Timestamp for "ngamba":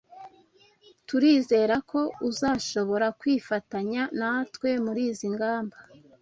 5.33-5.77